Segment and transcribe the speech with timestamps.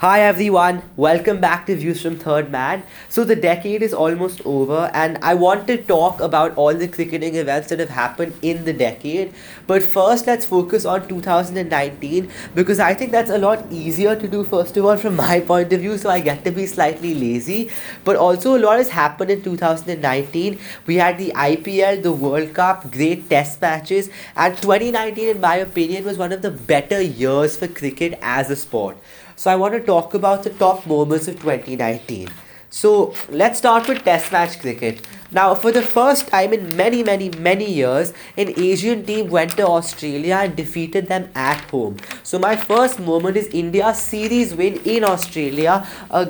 [0.00, 2.84] Hi everyone, welcome back to Views from Third Man.
[3.08, 7.34] So the decade is almost over and I want to talk about all the cricketing
[7.34, 9.34] events that have happened in the decade.
[9.66, 14.44] But first let's focus on 2019 because I think that's a lot easier to do
[14.44, 17.68] first of all from my point of view so I get to be slightly lazy.
[18.04, 20.60] But also a lot has happened in 2019.
[20.86, 26.04] We had the IPL, the World Cup, great test matches and 2019 in my opinion
[26.04, 28.96] was one of the better years for cricket as a sport.
[29.38, 32.28] So I want to talk about the top moments of 2019.
[32.70, 35.06] So let's start with Test match cricket.
[35.30, 39.64] Now, for the first time in many, many, many years, an Asian team went to
[39.64, 41.98] Australia and defeated them at home.
[42.24, 45.86] So my first moment is India's series win in Australia.
[46.10, 46.26] Uh,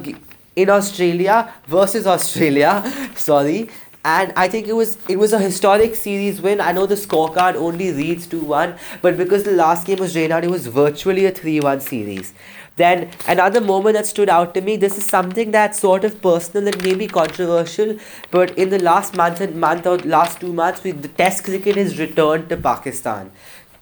[0.55, 2.83] in Australia versus Australia,
[3.15, 3.71] sorry,
[4.05, 6.61] and I think it was it was a historic series win.
[6.61, 10.45] I know the scorecard only reads 2-1, but because the last game was drawn out,
[10.45, 12.33] it was virtually a 3-1 series.
[12.77, 16.69] Then another moment that stood out to me, this is something that's sort of personal
[16.69, 17.99] and maybe controversial,
[18.31, 21.75] but in the last month and month or last two months, we, the test cricket
[21.75, 23.33] has returned to Pakistan.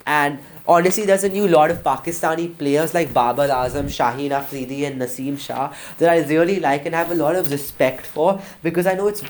[0.07, 4.99] And honestly, there's a new lot of Pakistani players like Babar Azam, Shaheen Afridi, and
[4.99, 8.95] Naseem Shah that I really like and have a lot of respect for because I
[8.95, 9.23] know it's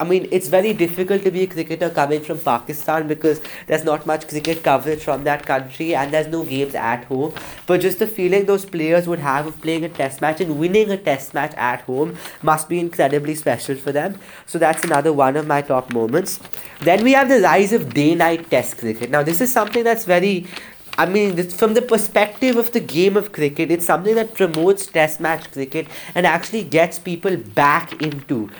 [0.00, 4.06] I mean, it's very difficult to be a cricketer coming from Pakistan because there's not
[4.06, 7.34] much cricket coverage from that country and there's no games at home.
[7.66, 10.90] But just the feeling those players would have of playing a test match and winning
[10.90, 14.18] a test match at home must be incredibly special for them.
[14.46, 16.40] So that's another one of my top moments.
[16.80, 19.10] Then we have the rise of day night test cricket.
[19.10, 20.46] Now, this is something that's very
[20.98, 25.20] I mean, from the perspective of the game of cricket, it's something that promotes test
[25.20, 28.50] match cricket and actually gets people back into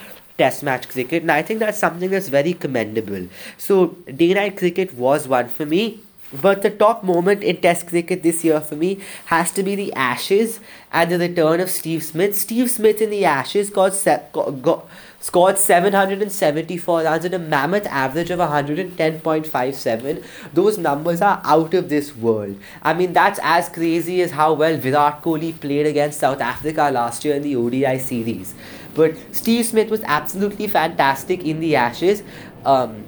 [0.42, 3.26] test match cricket and I think that's something that's very commendable.
[3.58, 3.88] So
[4.22, 6.00] day night cricket was one for me.
[6.32, 9.92] But the top moment in Test cricket this year for me has to be the
[9.94, 10.60] Ashes
[10.92, 12.36] and the return of Steve Smith.
[12.38, 13.92] Steve Smith in the Ashes got,
[14.32, 14.86] got, got
[15.20, 20.24] scored 774 runs a mammoth average of 110.57.
[20.52, 22.58] Those numbers are out of this world.
[22.82, 27.24] I mean, that's as crazy as how well Virat Kohli played against South Africa last
[27.24, 28.54] year in the ODI series.
[28.94, 32.22] But Steve Smith was absolutely fantastic in the Ashes.
[32.64, 33.04] Um,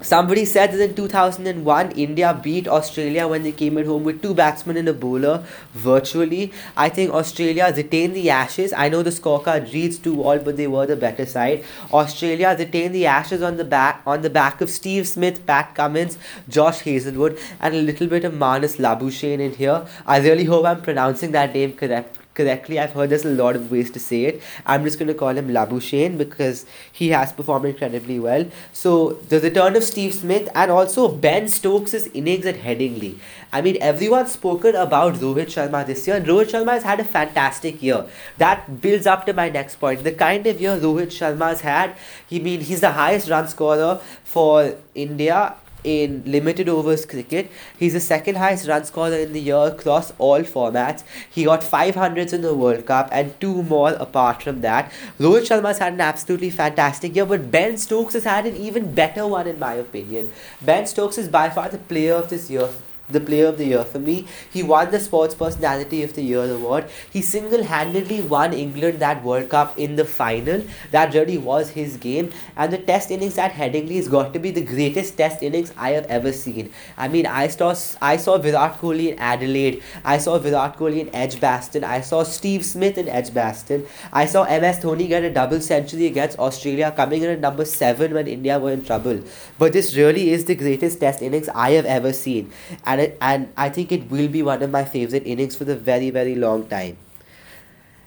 [0.00, 4.32] Somebody said that in 2001, India beat Australia when they came at home with two
[4.32, 5.44] batsmen and a bowler
[5.74, 6.52] virtually.
[6.76, 8.72] I think Australia retained the Ashes.
[8.72, 11.64] I know the scorecard reads 2 all, but they were the better side.
[11.92, 16.16] Australia retained the Ashes on the back on the back of Steve Smith, Pat Cummins,
[16.48, 19.84] Josh Hazlewood, and a little bit of Marnus Labuschagne in here.
[20.06, 22.78] I really hope I'm pronouncing that name correct correctly.
[22.78, 24.42] I've heard there's a lot of ways to say it.
[24.64, 26.64] I'm just going to call him Labuschagne because
[27.00, 28.46] he has performed incredibly well.
[28.72, 28.94] So
[29.34, 33.18] the return of Steve Smith and also Ben Stokes' innings at Headingley.
[33.52, 37.04] I mean, everyone's spoken about Rohit Sharma this year, and Rohit Sharma has had a
[37.04, 38.04] fantastic year.
[38.36, 40.04] That builds up to my next point.
[40.04, 41.96] The kind of year Rohit Sharma has had,
[42.28, 47.50] he mean he's the highest run scorer for India in limited overs cricket.
[47.78, 51.04] He's the second highest run scorer in the year across all formats.
[51.30, 54.92] He got 500s in the World Cup and two more apart from that.
[55.18, 59.26] Rohit Sharma's had an absolutely fantastic year, but Ben Stokes has had an even better
[59.26, 60.30] one in my opinion.
[60.62, 62.68] Ben Stokes is by far the player of this year
[63.10, 64.26] the player of the year for me.
[64.52, 66.88] He won the Sports Personality of the Year award.
[67.12, 70.62] He single handedly won England that World Cup in the final.
[70.90, 72.30] That really was his game.
[72.56, 75.90] And the test innings at Headingley has got to be the greatest test innings I
[75.90, 76.70] have ever seen.
[76.96, 79.82] I mean, I saw, I saw Virat Kohli in Adelaide.
[80.04, 81.84] I saw Virat Kohli in Edgbaston.
[81.84, 83.86] I saw Steve Smith in Edgbaston.
[84.12, 88.14] I saw MS Dhoni get a double century against Australia, coming in at number 7
[88.14, 89.20] when India were in trouble.
[89.58, 92.52] But this really is the greatest test innings I have ever seen.
[92.84, 95.64] And and it, and I think it will be one of my favorite innings for
[95.64, 96.98] the very very long time.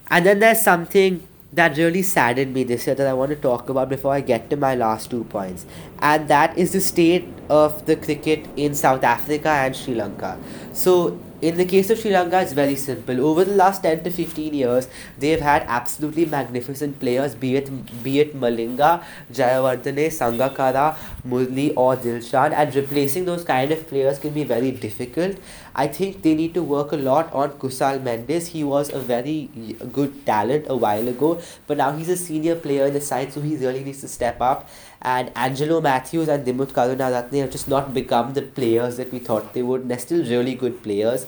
[0.09, 3.69] And then there's something that really saddened me this year that I want to talk
[3.69, 5.66] about before I get to my last two points,
[6.00, 10.38] and that is the state of the cricket in South Africa and Sri Lanka.
[10.74, 13.19] So in the case of Sri Lanka, it's very simple.
[13.25, 14.88] Over the last 10 to 15 years,
[15.18, 17.69] they've had absolutely magnificent players, be it,
[18.04, 20.95] be it Malinga, Jayawardene, Sangakkara,
[21.27, 25.38] Murli, or Dilshan, and replacing those kind of players can be very difficult.
[25.74, 28.48] I think they need to work a lot on Kusal Mendis.
[28.48, 29.50] He was a very
[29.92, 33.42] good talent a while ago, but now he's a senior player in the side, so
[33.42, 34.69] he really needs to step up.
[35.01, 39.53] And Angelo Mathews and Dimuth Karunaratne have just not become the players that we thought
[39.53, 39.89] they would.
[39.89, 41.25] They're still really good players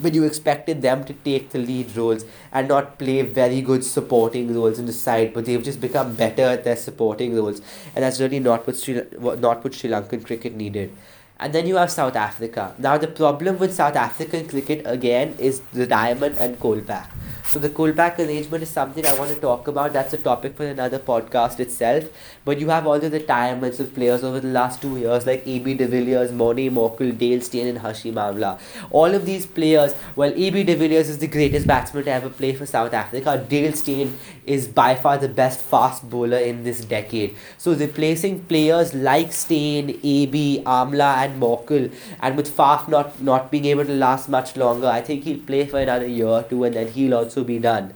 [0.00, 4.54] but you expected them to take the lead roles and not play very good supporting
[4.54, 7.60] roles in the side, but they've just become better at their supporting roles,
[7.94, 10.94] and that's really not what Sri, not what Sri Lankan cricket needed.
[11.38, 12.74] And then you have South Africa.
[12.78, 17.06] Now the problem with South African cricket again is the diamond and Kolpak.
[17.48, 19.92] So the Kolpak arrangement is something I want to talk about.
[19.92, 22.04] That's a topic for another podcast itself.
[22.44, 25.74] But you have all the retirements of players over the last two years, like AB
[25.74, 28.58] de Villiers, Morne Morkel, Dale Steyn, and Hashim Amla.
[28.90, 32.52] All of these players, well, AB de Villiers is the greatest batsman to ever play
[32.52, 33.44] for South Africa.
[33.48, 37.36] Dale Steyn is by far the best fast bowler in this decade.
[37.58, 43.64] So replacing players like Steyn, AB, Amla, and Morkel, and with Faf not not being
[43.66, 46.74] able to last much longer, I think he'll play for another year or two, and
[46.74, 47.94] then he'll also be done.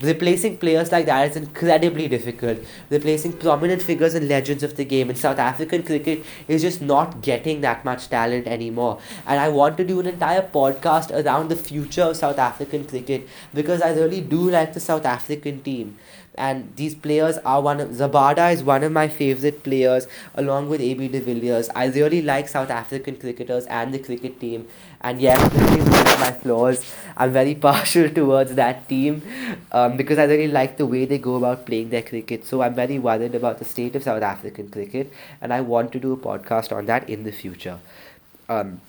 [0.00, 2.58] Replacing players like that is incredibly difficult.
[2.88, 7.20] Replacing prominent figures and legends of the game in South African cricket is just not
[7.20, 9.00] getting that much talent anymore.
[9.26, 13.28] And I want to do an entire podcast around the future of South African cricket
[13.52, 15.98] because I really do like the South African team
[16.38, 20.80] and these players are one of Rabada is one of my favorite players along with
[20.80, 21.68] AB de Villiers.
[21.74, 24.66] I really like South African cricketers and the cricket team
[25.00, 26.84] and yes this is one of my flaws.
[27.16, 29.22] I'm very partial towards that team
[29.72, 32.46] um, because I really like the way they go about playing their cricket.
[32.46, 36.00] So I'm very worried about the state of South African cricket and I want to
[36.00, 37.78] do a podcast on that in the future.
[38.48, 38.80] Um,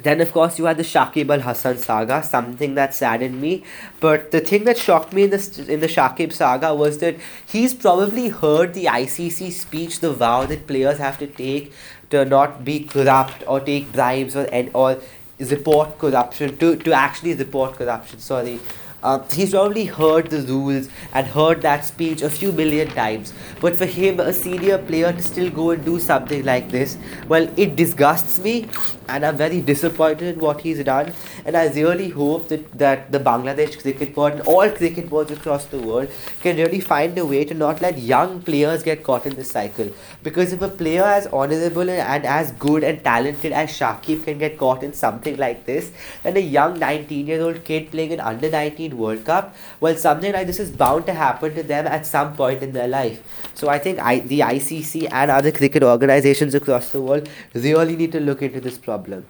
[0.00, 3.64] then, of course, you had the Shakib Al Hasan saga, something that saddened me.
[3.98, 7.16] But the thing that shocked me in the, in the Shakib saga was that
[7.46, 11.72] he's probably heard the ICC speech, the vow that players have to take
[12.10, 15.00] to not be corrupt or take bribes or, or
[15.40, 18.60] report corruption, to, to actually report corruption, sorry.
[19.02, 23.32] Uh, he's probably heard the rules and heard that speech a few million times.
[23.60, 26.96] But for him, a senior player, to still go and do something like this,
[27.28, 28.68] well, it disgusts me
[29.08, 31.12] and I'm very disappointed in what he's done.
[31.44, 35.64] And I really hope that, that the Bangladesh cricket board and all cricket boards across
[35.66, 36.10] the world
[36.40, 39.90] can really find a way to not let young players get caught in this cycle.
[40.22, 44.58] Because if a player as honorable and as good and talented as Shakib can get
[44.58, 45.90] caught in something like this,
[46.22, 50.32] then a young 19 year old kid playing an under 19 World Cup, well, something
[50.32, 53.50] like this is bound to happen to them at some point in their life.
[53.54, 58.12] So I think I, the ICC and other cricket organizations across the world really need
[58.12, 59.26] to look into this problem problem.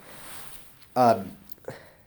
[0.96, 1.30] Um,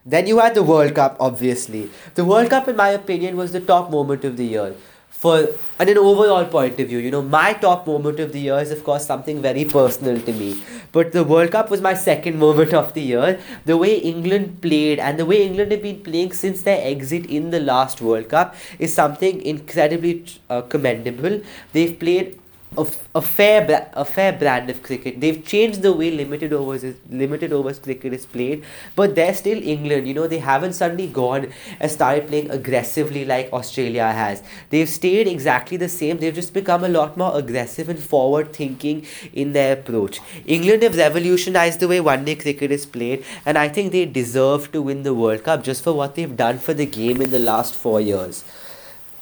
[0.05, 1.89] then you had the World Cup, obviously.
[2.15, 4.73] The World Cup, in my opinion, was the top moment of the year.
[5.21, 8.57] For and an overall point of view, you know, my top moment of the year
[8.59, 10.63] is, of course, something very personal to me.
[10.91, 13.39] But the World Cup was my second moment of the year.
[13.65, 17.51] The way England played and the way England have been playing since their exit in
[17.51, 21.41] the last World Cup is something incredibly uh, commendable.
[21.71, 22.40] They've played
[22.77, 25.19] a, a fair a fair brand of cricket.
[25.19, 28.63] They've changed the way limited overs is, limited overs cricket is played,
[28.95, 30.07] but they're still England.
[30.07, 31.51] You know they haven't suddenly gone
[31.81, 34.41] and started playing aggressively like Australia has.
[34.69, 36.19] They've stayed exactly the same.
[36.19, 40.21] They've just become a lot more aggressive and forward thinking in their approach.
[40.45, 44.71] England have revolutionized the way one day cricket is played, and I think they deserve
[44.71, 47.39] to win the World Cup just for what they've done for the game in the
[47.39, 48.45] last four years.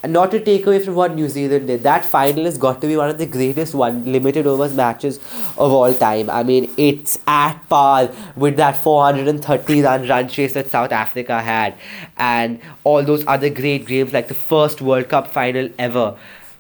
[0.01, 2.87] And not to take away from what New Zealand did, that final has got to
[2.87, 5.17] be one of the greatest one limited overs matches
[5.57, 6.29] of all time.
[6.29, 11.75] I mean, it's at par with that 430 run run chase that South Africa had,
[12.15, 16.15] and all those other great games like the first World Cup final ever.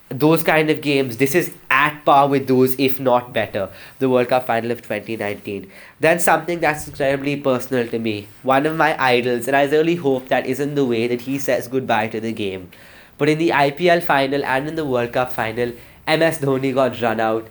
[0.09, 3.69] Those kind of games, this is at par with those, if not better.
[3.99, 5.71] The World Cup final of 2019.
[6.01, 8.27] Then something that's incredibly personal to me.
[8.43, 11.69] One of my idols, and I really hope that isn't the way that he says
[11.69, 12.71] goodbye to the game.
[13.19, 15.73] But in the IPL final and in the World Cup final,
[16.07, 17.47] MS Dhoni got run out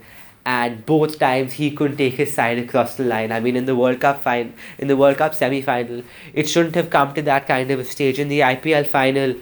[0.49, 3.31] and both times he couldn't take his side across the line.
[3.31, 6.03] I mean, in the World Cup final, in the World Cup semi-final,
[6.33, 8.19] it shouldn't have come to that kind of a stage.
[8.19, 9.35] In the IPL final,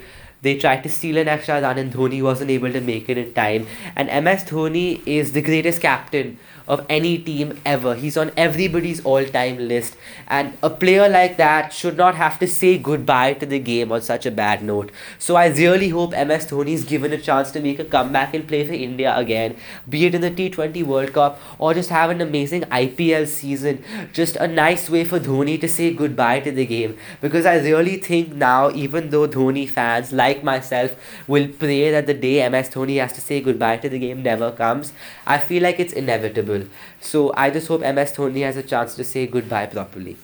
[0.43, 3.33] they tried to steal an extra run, and Dhoni wasn't able to make it in
[3.35, 3.69] time.
[3.95, 7.95] And MS Dhoni is the greatest captain of any team ever.
[7.95, 9.97] He's on everybody's all time list.
[10.29, 14.03] And a player like that should not have to say goodbye to the game on
[14.03, 14.91] such a bad note.
[15.19, 18.47] So I really hope MS Dhoni is given a chance to make a comeback and
[18.47, 19.57] play for India again,
[19.89, 23.85] be it in the T20 World Cup or just have an amazing IPL season.
[24.13, 26.97] Just a nice way for Dhoni to say goodbye to the game.
[27.21, 30.95] Because I really think now, even though Dhoni fans like myself
[31.27, 34.51] will pray that the day MS Dhoni has to say goodbye to the game never
[34.51, 34.93] comes,
[35.27, 36.56] I feel like it's inevitable.
[37.01, 40.17] So I just hope MS Dhoni has a chance to say goodbye properly.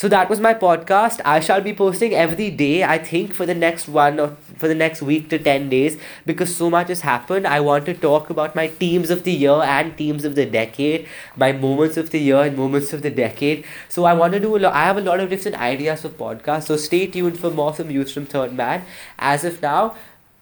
[0.00, 1.20] So that was my podcast.
[1.26, 4.74] I shall be posting every day, I think, for the next one or for the
[4.74, 7.46] next week to 10 days because so much has happened.
[7.46, 11.06] I want to talk about my teams of the year and teams of the decade,
[11.36, 13.66] my moments of the year and moments of the decade.
[13.90, 16.08] So I want to do a lot, I have a lot of different ideas for
[16.08, 16.72] podcasts.
[16.72, 18.86] So stay tuned for more from Views from Third Man.
[19.18, 19.96] As of now,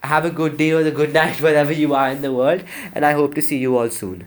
[0.05, 2.63] have a good day or a good night wherever you are in the world,
[2.95, 4.17] and I hope to see you all soon.